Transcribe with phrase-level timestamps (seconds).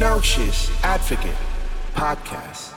[0.00, 1.36] Noxious Advocate
[1.92, 2.72] Podcast.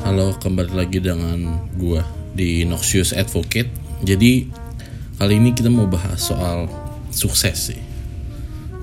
[0.00, 2.00] Halo, kembali lagi dengan gua
[2.32, 3.68] di Noxious Advocate.
[4.00, 4.48] Jadi
[5.20, 6.72] kali ini kita mau bahas soal
[7.12, 7.80] sukses sih.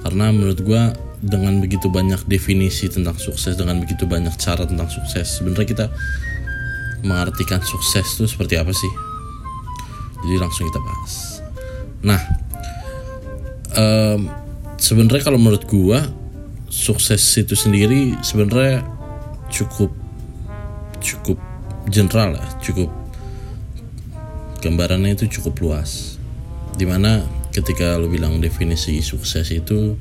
[0.05, 5.41] Karena menurut gua dengan begitu banyak definisi tentang sukses, dengan begitu banyak cara tentang sukses,
[5.41, 5.85] sebenarnya kita
[7.01, 8.93] mengartikan sukses itu seperti apa sih?
[10.21, 11.41] Jadi langsung kita bahas.
[12.05, 12.43] Nah,
[13.77, 14.29] em,
[14.79, 16.05] sebenarnya kalau menurut gua
[16.69, 18.81] sukses itu sendiri sebenarnya
[19.53, 19.93] cukup
[21.03, 21.37] cukup
[21.91, 22.89] general ya, cukup
[24.63, 26.17] gambarannya itu cukup luas.
[26.73, 27.21] Di mana
[27.53, 29.93] ketika lo bilang definisi sukses itu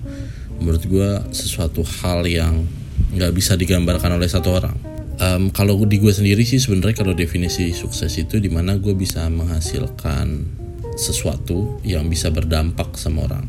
[0.63, 2.65] menurut gua sesuatu hal yang
[3.13, 4.77] nggak bisa digambarkan oleh satu orang.
[5.21, 9.29] Em, kalau di gue sendiri sih sebenarnya kalau definisi sukses itu di mana gue bisa
[9.29, 10.49] menghasilkan
[10.97, 13.47] sesuatu yang bisa berdampak sama orang.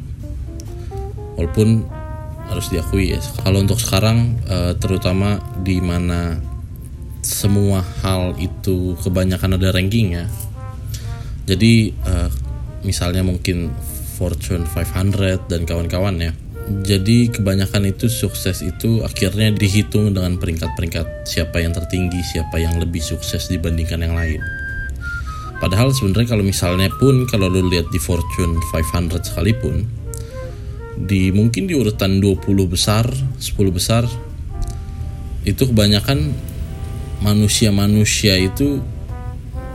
[1.35, 1.87] Walaupun
[2.49, 6.37] harus diakui ya, kalau untuk sekarang eh, terutama di mana
[7.23, 10.27] semua hal itu kebanyakan ada rankingnya.
[11.47, 12.29] Jadi eh,
[12.83, 13.71] misalnya mungkin
[14.19, 16.31] Fortune 500 dan kawan-kawan ya.
[16.63, 23.03] Jadi kebanyakan itu sukses itu akhirnya dihitung dengan peringkat-peringkat siapa yang tertinggi, siapa yang lebih
[23.03, 24.39] sukses dibandingkan yang lain.
[25.59, 30.02] Padahal sebenarnya kalau misalnya pun kalau lu lihat di Fortune 500 sekalipun
[30.97, 33.41] di mungkin di urutan 20 besar, 10
[33.73, 34.05] besar
[35.43, 36.31] itu kebanyakan
[37.19, 38.79] manusia-manusia itu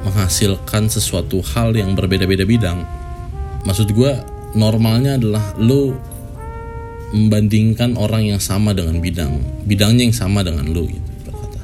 [0.06, 2.86] menghasilkan sesuatu hal yang berbeda-beda bidang.
[3.66, 4.12] Maksud gue
[4.54, 5.92] normalnya adalah lo
[7.12, 11.60] membandingkan orang yang sama dengan bidang, bidangnya yang sama dengan lo gitu berkata.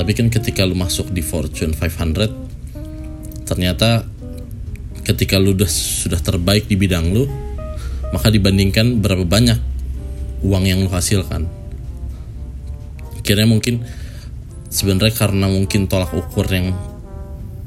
[0.00, 4.04] Tapi kan ketika lo masuk di Fortune 500 ternyata
[5.04, 7.47] ketika lo udah sudah terbaik di bidang lo,
[8.14, 9.58] maka dibandingkan berapa banyak
[10.42, 11.50] uang yang lo hasilkan.
[13.18, 13.84] Akhirnya mungkin
[14.72, 16.72] sebenarnya karena mungkin tolak ukur yang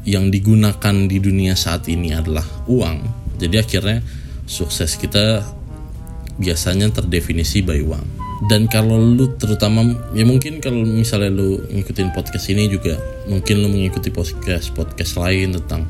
[0.02, 3.06] yang digunakan di dunia saat ini adalah uang.
[3.38, 4.02] Jadi akhirnya
[4.50, 5.46] sukses kita
[6.42, 8.06] biasanya terdefinisi by uang.
[8.50, 9.86] Dan kalau lu terutama
[10.18, 12.98] ya mungkin kalau misalnya lu ngikutin podcast ini juga
[13.30, 15.86] mungkin lu mengikuti podcast podcast lain tentang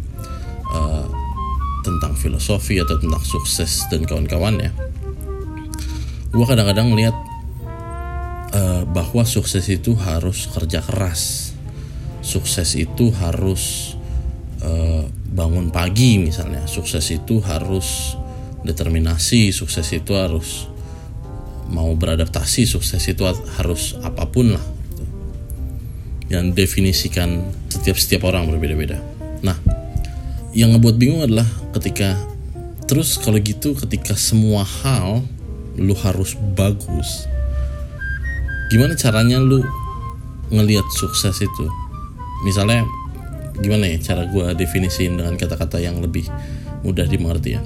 [2.12, 4.72] tentang filosofi atau tentang sukses dan kawan-kawan ya.
[6.36, 7.16] Gua kadang-kadang melihat
[8.52, 11.56] uh, bahwa sukses itu harus kerja keras.
[12.20, 13.96] Sukses itu harus
[14.60, 16.68] uh, bangun pagi misalnya.
[16.68, 18.20] Sukses itu harus
[18.68, 19.56] determinasi.
[19.56, 20.68] Sukses itu harus
[21.72, 22.68] mau beradaptasi.
[22.68, 23.24] Sukses itu
[23.56, 24.66] harus apa pun lah.
[24.92, 25.04] Gitu.
[26.28, 29.00] Yang definisikan setiap setiap orang berbeda-beda.
[29.48, 29.81] Nah,
[30.52, 31.48] yang ngebuat bingung adalah
[31.80, 32.16] ketika
[32.86, 35.24] terus kalau gitu ketika semua hal
[35.80, 37.28] lu harus bagus
[38.72, 39.60] gimana caranya lu
[40.52, 41.66] ngelihat sukses itu?
[42.44, 42.88] Misalnya
[43.60, 46.28] gimana ya cara gue definisiin dengan kata-kata yang lebih
[46.88, 47.62] mudah dimengerti ya?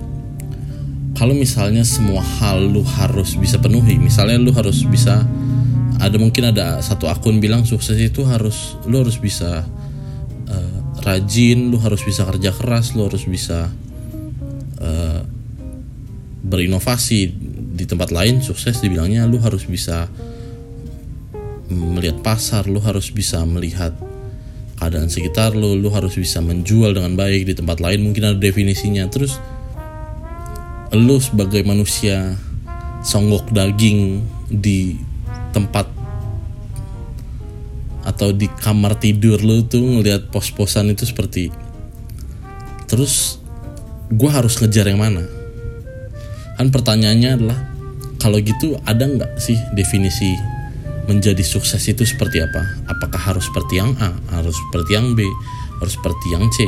[1.15, 5.23] Kalau misalnya semua hal lu harus bisa penuhi misalnya lu harus bisa
[6.01, 9.63] ada mungkin ada satu akun bilang sukses itu harus lu harus bisa
[11.05, 13.69] rajin lu harus bisa kerja keras lu harus bisa
[14.81, 15.21] uh,
[16.41, 17.29] berinovasi
[17.75, 20.09] di tempat lain sukses dibilangnya lu harus bisa
[21.69, 23.95] melihat pasar, lu harus bisa melihat
[24.77, 29.07] keadaan sekitar lu, lu harus bisa menjual dengan baik di tempat lain mungkin ada definisinya.
[29.09, 29.39] Terus
[30.93, 32.37] lu sebagai manusia
[33.01, 34.97] songgok daging di
[35.51, 35.89] tempat
[38.15, 41.51] atau di kamar tidur lu tuh ngelihat pos-posan itu seperti
[42.87, 43.43] terus
[44.07, 45.27] gue harus ngejar yang mana
[46.55, 47.59] kan pertanyaannya adalah
[48.23, 50.55] kalau gitu ada nggak sih definisi
[51.05, 52.61] menjadi sukses itu seperti apa?
[52.89, 55.21] Apakah harus seperti yang A, harus seperti yang B,
[55.81, 56.65] harus seperti yang C?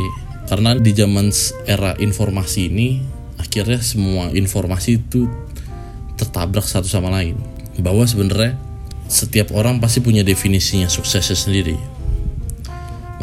[0.48, 1.34] Karena di zaman
[1.66, 3.02] era informasi ini,
[3.42, 5.28] akhirnya semua informasi itu
[6.16, 7.36] tertabrak satu sama lain.
[7.82, 8.56] Bahwa sebenarnya
[9.08, 11.76] setiap orang pasti punya definisinya suksesnya sendiri.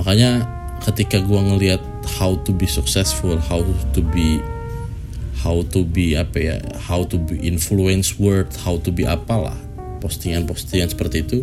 [0.00, 0.48] Makanya
[0.84, 1.80] ketika gua ngelihat
[2.20, 4.40] how to be successful, how to be
[5.44, 6.56] how to be apa ya,
[6.88, 9.56] how to be influence word, how to be apalah
[10.00, 11.40] postingan-postingan seperti itu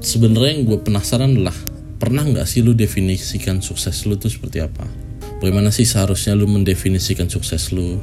[0.00, 1.54] sebenarnya yang gue penasaran adalah
[1.98, 4.86] pernah nggak sih lu definisikan sukses lu tuh seperti apa?
[5.38, 7.98] Bagaimana sih seharusnya lu mendefinisikan sukses lu?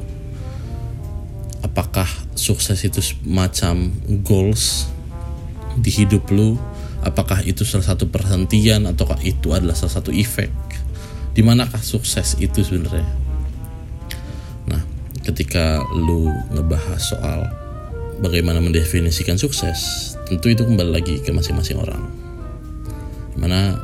[1.60, 3.92] Apakah sukses itu semacam
[4.24, 4.88] goals
[5.80, 6.56] di hidup lu
[7.04, 10.50] apakah itu salah satu perhentian ataukah itu adalah salah satu efek?
[11.36, 13.06] Di manakah sukses itu sebenarnya?
[14.66, 14.82] Nah
[15.22, 17.40] ketika lu ngebahas soal
[18.20, 22.02] bagaimana mendefinisikan sukses tentu itu kembali lagi ke masing-masing orang.
[23.36, 23.76] Mana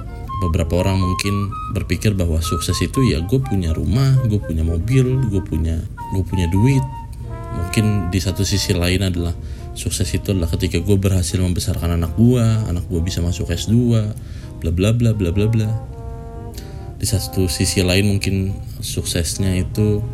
[0.42, 5.42] beberapa orang mungkin berpikir bahwa sukses itu ya gue punya rumah, gue punya mobil, gue
[5.44, 5.78] punya
[6.16, 6.82] gue punya duit.
[7.52, 9.36] Mungkin di satu sisi lain adalah
[9.72, 13.72] sukses itu adalah ketika gue berhasil membesarkan anak gue, anak gue bisa masuk S2,
[14.60, 15.70] bla bla bla bla bla bla.
[17.00, 20.04] Di satu sisi lain mungkin suksesnya itu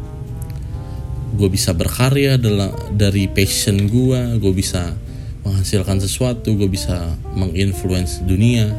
[1.37, 4.97] gue bisa berkarya adalah dari passion gue, gue bisa
[5.45, 8.73] menghasilkan sesuatu, gue bisa menginfluence dunia,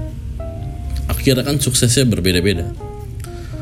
[1.05, 2.65] akhirnya kan suksesnya berbeda-beda.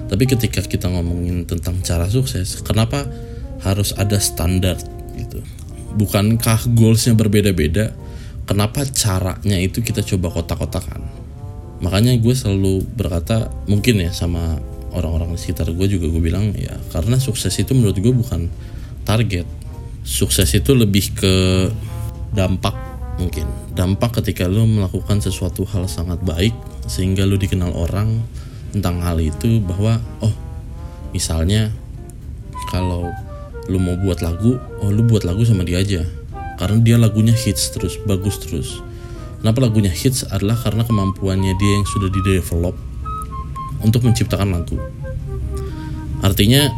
[0.07, 3.03] Tapi ketika kita ngomongin tentang cara sukses kenapa
[3.59, 4.79] harus ada standar
[5.19, 5.43] gitu
[5.97, 7.91] bukankah goalsnya berbeda-beda?
[8.47, 11.03] Kenapa caranya itu kita coba kotak-kotakan?
[11.83, 14.57] Makanya gue selalu berkata mungkin ya sama
[14.95, 18.47] orang-orang di sekitar gue juga gue bilang ya karena sukses itu menurut gue bukan
[19.03, 19.45] target.
[20.07, 21.35] Sukses itu lebih ke
[22.31, 22.73] dampak
[23.19, 23.45] mungkin.
[23.75, 26.55] Dampak ketika lo melakukan sesuatu hal sangat baik
[26.88, 28.23] sehingga lo dikenal orang
[28.71, 30.33] tentang hal itu bahwa oh
[31.11, 31.67] misalnya
[32.71, 33.11] kalau
[33.67, 36.03] lo mau buat lagu oh lo buat lagu sama dia aja.
[36.57, 38.81] Karena dia lagunya hits terus bagus terus.
[39.39, 40.25] Kenapa lagunya hits?
[40.25, 42.73] Adalah karena kemampuannya dia yang sudah di develop
[43.85, 44.77] untuk menciptakan lagu.
[46.25, 46.73] Artinya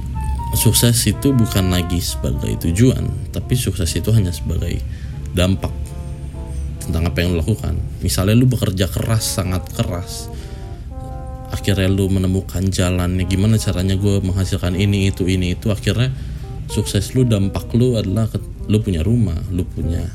[0.57, 4.81] sukses itu bukan lagi sebagai tujuan tapi sukses itu hanya sebagai
[5.31, 5.71] dampak
[6.89, 7.77] tentang apa yang lo lakukan.
[8.01, 10.27] Misalnya lu bekerja keras sangat keras.
[11.53, 15.69] Akhirnya lu menemukan jalannya gimana caranya gue menghasilkan ini itu ini itu.
[15.69, 16.09] Akhirnya
[16.69, 18.29] sukses lu dampak lu adalah
[18.69, 20.05] lu punya rumah lu punya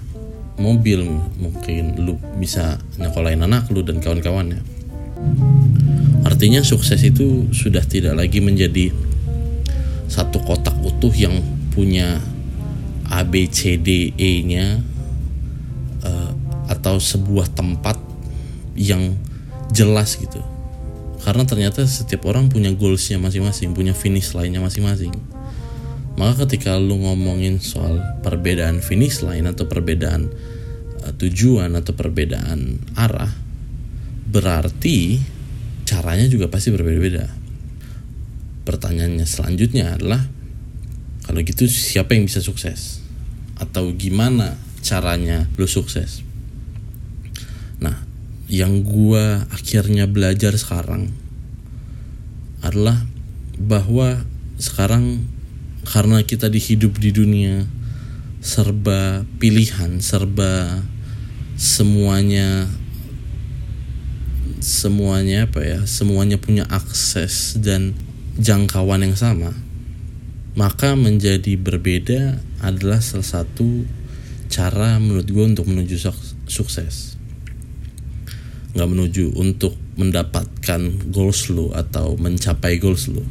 [0.57, 1.03] mobil
[1.43, 4.63] mungkin lu bisa nyekolahin anak lu dan kawan-kawannya
[6.23, 8.95] artinya sukses itu sudah tidak lagi menjadi
[10.07, 11.43] satu kotak utuh yang
[11.75, 12.23] punya
[13.11, 14.79] A B C D E nya
[16.69, 17.97] atau sebuah tempat
[18.77, 19.17] yang
[19.73, 20.41] jelas gitu.
[21.25, 25.13] Karena ternyata setiap orang punya goalsnya masing-masing punya finish lainnya masing-masing
[26.15, 30.31] maka ketika lu ngomongin soal perbedaan finish line atau perbedaan
[31.03, 33.31] uh, tujuan atau perbedaan arah
[34.31, 35.23] berarti
[35.87, 37.31] caranya juga pasti berbeda-beda.
[38.65, 40.25] Pertanyaannya selanjutnya adalah
[41.25, 43.05] kalau gitu siapa yang bisa sukses?
[43.61, 46.25] Atau gimana caranya lu sukses?
[47.79, 48.03] Nah,
[48.49, 51.13] yang gua akhirnya belajar sekarang
[52.65, 53.05] adalah
[53.61, 54.25] bahwa
[54.57, 55.34] sekarang
[55.85, 57.69] karena kita dihidup di dunia
[58.41, 60.83] serba pilihan, serba
[61.55, 62.69] semuanya
[64.61, 65.81] semuanya apa ya?
[65.85, 67.97] Semuanya punya akses dan
[68.41, 69.53] jangkauan yang sama.
[70.55, 73.85] Maka menjadi berbeda adalah salah satu
[74.49, 75.99] cara menurut gue untuk menuju
[76.47, 77.15] sukses
[78.75, 80.83] nggak menuju untuk mendapatkan
[81.15, 83.23] goals lu atau mencapai goals lu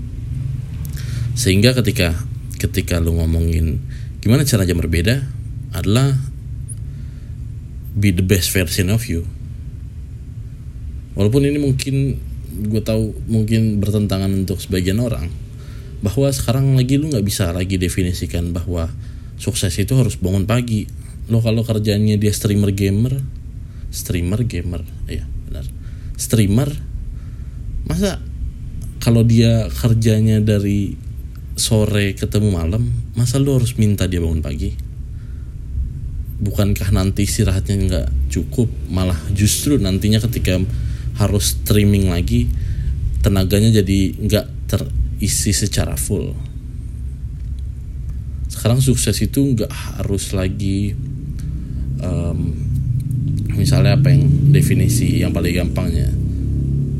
[1.35, 2.15] sehingga ketika
[2.63, 3.83] ketika lu ngomongin
[4.23, 5.15] gimana caranya berbeda
[5.75, 6.15] adalah
[7.91, 9.27] be the best version of you.
[11.13, 12.17] Walaupun ini mungkin
[12.53, 15.27] gue tahu mungkin bertentangan untuk sebagian orang
[15.99, 18.89] bahwa sekarang lagi lu nggak bisa lagi definisikan bahwa
[19.35, 20.87] sukses itu harus bangun pagi.
[21.27, 23.19] Lo kalau kerjanya dia streamer gamer
[23.93, 25.67] streamer gamer ya benar.
[26.17, 26.69] Streamer
[27.85, 28.23] masa
[29.03, 30.95] kalau dia kerjanya dari
[31.53, 34.73] sore ketemu malam masa lu harus minta dia bangun pagi?
[36.43, 38.67] Bukankah nanti istirahatnya nggak cukup?
[38.89, 40.59] Malah justru nantinya ketika
[41.21, 42.49] harus streaming lagi
[43.21, 46.33] tenaganya jadi nggak terisi secara full.
[48.49, 50.97] Sekarang sukses itu nggak harus lagi
[52.01, 52.51] um,
[53.53, 56.09] misalnya apa yang definisi yang paling gampangnya?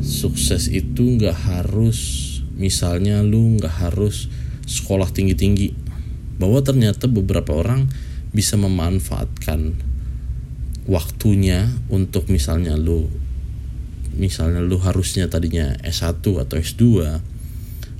[0.00, 2.22] Sukses itu nggak harus
[2.54, 4.30] misalnya lu nggak harus
[4.64, 5.68] sekolah tinggi tinggi
[6.40, 7.86] bahwa ternyata beberapa orang
[8.34, 9.78] bisa memanfaatkan
[10.84, 13.08] waktunya untuk misalnya lu
[14.14, 16.82] misalnya lu harusnya tadinya S1 atau S2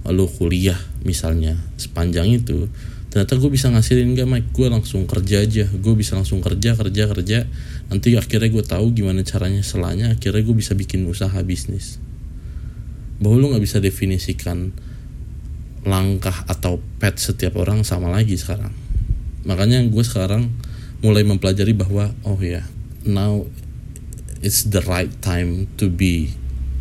[0.05, 2.69] lalu kuliah misalnya sepanjang itu
[3.09, 4.51] ternyata gue bisa ngasilin gak Mike?
[4.51, 7.39] Gue langsung kerja aja gue bisa langsung kerja kerja kerja
[7.89, 12.03] nanti akhirnya gue tahu gimana caranya selanya akhirnya gue bisa bikin usaha bisnis.
[13.23, 14.75] Bahwa lu nggak bisa definisikan
[15.85, 18.73] langkah atau pet setiap orang sama lagi sekarang.
[19.45, 20.49] Makanya gue sekarang
[21.05, 22.67] mulai mempelajari bahwa oh ya yeah,
[23.05, 23.45] now
[24.41, 26.33] it's the right time to be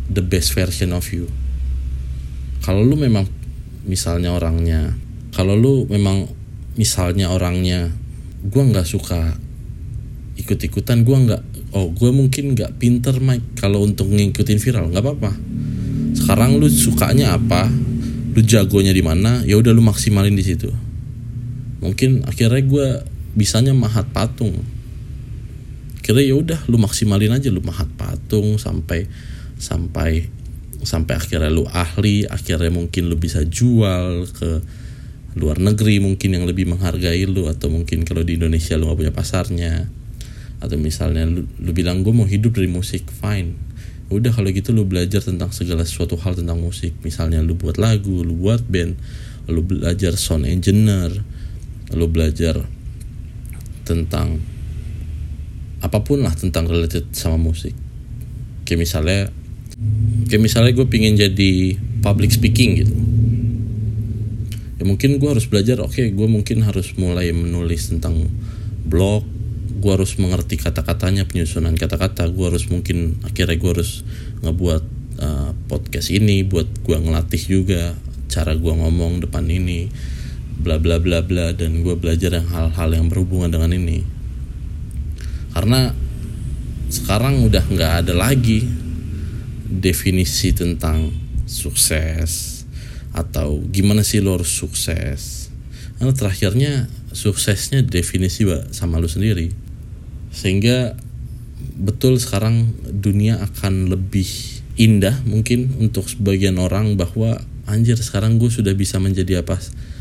[0.08, 1.28] the best version of you.
[2.64, 3.28] Kalau lu memang
[3.84, 4.96] misalnya orangnya
[5.36, 6.24] kalau lu memang
[6.80, 7.92] misalnya orangnya
[8.40, 9.36] gue nggak suka
[10.40, 11.42] ikut-ikutan gue nggak
[11.76, 15.32] oh gue mungkin nggak pinter Mike kalau untuk ngikutin viral nggak apa-apa.
[16.16, 17.68] Sekarang lu sukanya apa
[18.34, 20.68] lu jagonya di mana ya udah lu maksimalin di situ.
[21.78, 22.86] Mungkin akhirnya gue
[23.38, 24.58] bisanya mahat patung.
[26.02, 29.06] Kira ya udah lu maksimalin aja lu mahat patung sampai
[29.56, 30.28] sampai
[30.84, 34.60] sampai akhirnya lu ahli akhirnya mungkin lu bisa jual ke
[35.34, 39.14] luar negeri mungkin yang lebih menghargai lu atau mungkin kalau di Indonesia lu gak punya
[39.14, 39.86] pasarnya.
[40.58, 43.73] Atau misalnya lu, lu bilang gue mau hidup dari musik fine
[44.12, 46.92] udah kalau gitu lu belajar tentang segala sesuatu hal tentang musik.
[47.00, 48.96] Misalnya lu buat lagu lu buat band
[49.44, 51.12] lu belajar sound engineer
[51.92, 52.64] lu belajar
[53.84, 54.40] tentang
[55.84, 57.76] apa pun lah tentang related sama musik.
[58.64, 59.20] Kayak misalnya
[60.32, 62.94] kayak misalnya gue pingin jadi public speaking gitu.
[64.80, 68.28] Ya mungkin gue harus belajar oke okay, gue mungkin harus mulai menulis tentang
[68.88, 69.33] blog
[69.74, 72.30] gue harus mengerti kata-katanya penyusunan kata-kata.
[72.30, 74.06] Gue harus mungkin akhirnya gue harus
[74.46, 74.84] ngebuat
[75.18, 77.98] uh, podcast ini buat gue ngelatih juga
[78.30, 79.90] cara gue ngomong depan ini
[80.54, 84.06] bla bla bla bla dan gue belajar yang hal-hal yang berhubungan dengan ini.
[85.50, 85.90] Karena
[86.90, 88.62] sekarang udah nggak ada lagi
[89.66, 91.10] definisi tentang
[91.50, 92.62] sukses
[93.10, 95.50] atau gimana sih lo harus sukses.
[95.98, 96.72] Karena terakhirnya
[97.14, 99.63] suksesnya definisi sama lo sendiri
[100.34, 100.98] sehingga
[101.78, 104.26] betul sekarang dunia akan lebih
[104.74, 107.38] indah mungkin untuk sebagian orang bahwa
[107.70, 109.56] anjir sekarang gue sudah bisa menjadi apa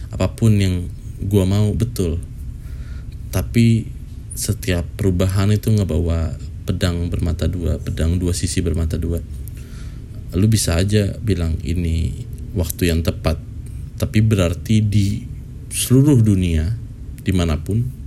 [0.10, 0.90] apa pun yang
[1.24, 1.72] gue mau.
[1.74, 2.20] Betul.
[3.34, 3.88] Tapi
[4.34, 9.22] setiap perubahan itu ngebawa pedang bermata dua, pedang dua sisi bermata dua.
[10.34, 12.26] Lu bisa aja bilang ini
[12.58, 13.38] waktu yang tepat,
[13.98, 15.26] tapi berarti di
[15.70, 16.74] seluruh dunia
[17.22, 18.03] di mana pun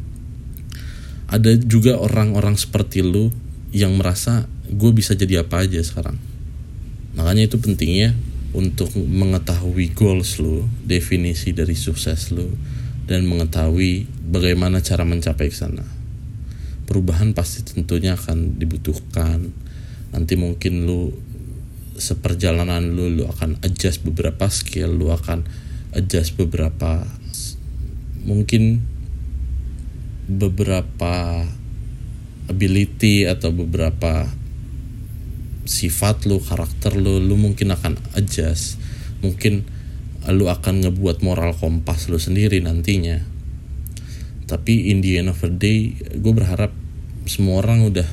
[1.27, 3.35] ada juga orang-orang seperti lu
[3.75, 6.19] yang merasa gue bisa jadi apa aja sekarang.
[7.19, 8.15] Makanya itu pentingnya
[8.55, 12.51] untuk mengetahui goals lu, definisi dari sukses lu,
[13.07, 15.97] dan mengetahui bagaimana cara mencapai ke sana
[16.87, 19.51] perubahan pasti tentunya akan dibutuhkan
[20.15, 21.11] nanti mungkin lu
[21.99, 25.43] seperjalanan lu lu akan adjust beberapa skill lu akan
[25.93, 27.03] adjust beberapa
[28.23, 28.81] mungkin
[30.27, 31.47] beberapa
[32.47, 34.31] ability atau beberapa
[35.67, 38.79] sifat lu karakter lu lu mungkin akan adjust.
[39.23, 39.67] Mungkin
[40.31, 43.23] lu akan ngebuat moral kompas lu sendiri nantinya.
[44.47, 46.71] Tapi in the end of the day gue berharap
[47.27, 48.07] semua orang udah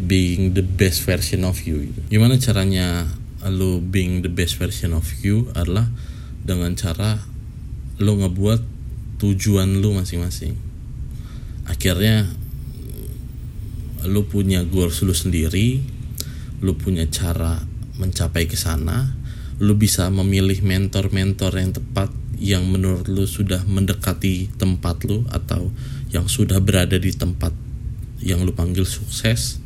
[0.00, 2.00] being the best version of you gitu.
[2.08, 3.04] gimana caranya
[3.44, 5.92] lo being the best version of you adalah
[6.40, 7.20] dengan cara
[8.00, 8.64] lo ngebuat
[9.20, 10.56] tujuan lo masing-masing
[11.70, 12.26] akhirnya
[14.10, 15.78] lo punya goals lo sendiri
[16.60, 17.62] lo punya cara
[17.96, 19.14] mencapai ke sana
[19.60, 22.10] lo bisa memilih mentor-mentor yang tepat
[22.40, 25.68] yang menurut lu sudah mendekati tempat lu atau
[26.08, 27.52] yang sudah berada di tempat
[28.24, 29.60] yang lu panggil sukses.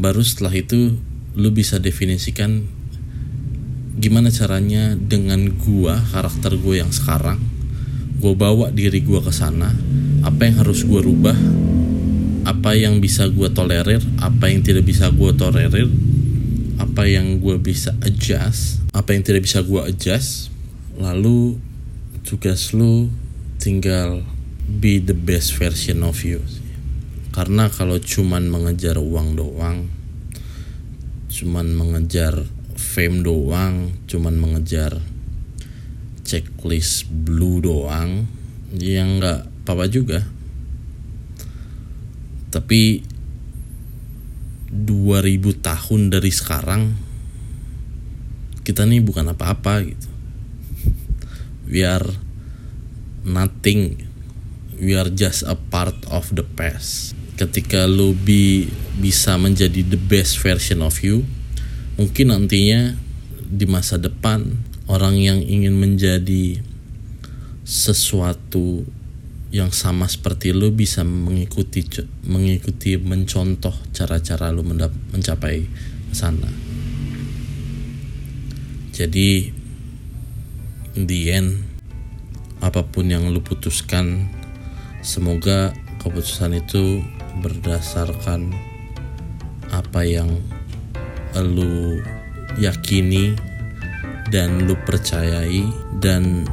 [0.00, 0.96] Baru setelah itu
[1.36, 2.64] lu bisa definisikan
[4.00, 7.36] gimana caranya dengan gua karakter gue yang sekarang
[8.20, 9.76] gue bawa diri gue ke sana
[10.26, 11.36] apa yang harus gue rubah
[12.48, 15.88] apa yang bisa gue tolerir apa yang tidak bisa gue tolerir
[16.80, 20.50] apa yang gue bisa adjust apa yang tidak bisa gue adjust.
[20.98, 21.62] Lalu
[22.26, 23.08] tugas lu
[23.62, 24.26] tinggal
[24.66, 26.42] be the best version of you.
[27.30, 29.86] Karena kalau cuman mengejar uang doang
[31.30, 32.42] cuman mengejar
[32.74, 34.98] fame doang cuman mengejar
[36.26, 38.26] checklist blue doang
[38.74, 40.26] ya nggak apa-apa juga.
[42.50, 43.06] Tapi
[44.70, 46.82] 2000 tahun dari sekarang
[48.66, 50.10] kita nih bukan apa-apa gitu.
[51.70, 52.10] We are
[53.22, 54.10] nothing
[54.80, 57.14] we are just a part of the past.
[57.38, 58.66] Ketika lu bi
[58.98, 61.22] bisa menjadi the best version of you
[61.94, 62.98] mungkin nantinya
[63.50, 64.60] di masa depan
[64.90, 66.62] orang yang ingin menjadi
[67.64, 68.82] sesuatu
[69.50, 71.82] yang sama seperti lu bisa mengikuti
[72.22, 75.66] mengikuti mencontoh cara-cara lu mencapai
[76.14, 76.46] sana.
[78.94, 79.50] Jadi
[80.94, 81.66] in the end
[82.62, 84.30] apa pun yang lu putuskan
[85.02, 87.02] semoga keputusan itu
[87.42, 88.54] berdasarkan
[89.74, 90.30] apa yang
[91.34, 91.98] lu
[92.58, 93.34] yakini
[94.30, 95.66] dan lu percayai
[95.98, 96.46] dan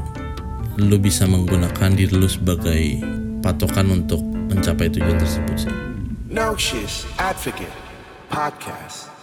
[0.77, 3.01] lu bisa menggunakan diri lu sebagai
[3.41, 5.73] patokan untuk mencapai tujuan tersebut sih
[6.29, 7.73] No Shish Advocate
[8.29, 9.16] Podcast.